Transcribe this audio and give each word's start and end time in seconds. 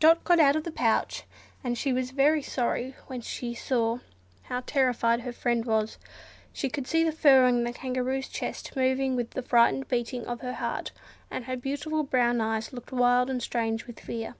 Dot 0.00 0.22
got 0.22 0.38
out 0.38 0.54
of 0.54 0.64
the 0.64 0.70
pouch, 0.70 1.22
and 1.64 1.78
she 1.78 1.94
was 1.94 2.10
very 2.10 2.42
sorry 2.42 2.94
when 3.06 3.22
she 3.22 3.54
saw 3.54 4.00
how 4.42 4.60
terrified 4.66 5.22
her 5.22 5.32
friend 5.32 5.66
looked. 5.66 5.96
She 6.52 6.68
could 6.68 6.86
see 6.86 7.02
the 7.02 7.10
fur 7.10 7.46
on 7.46 7.64
the 7.64 7.72
Kangaroo's 7.72 8.28
chest 8.28 8.76
moving 8.76 9.16
with 9.16 9.30
the 9.30 9.40
frightened 9.40 9.88
beating 9.88 10.26
of 10.26 10.42
her 10.42 10.52
heart; 10.52 10.90
and 11.30 11.46
her 11.46 11.56
beautiful 11.56 12.02
brown 12.02 12.38
eyes 12.42 12.74
looked 12.74 12.92
wild 12.92 13.30
and 13.30 13.42
strange 13.42 13.86
with 13.86 13.98
fear. 14.00 14.34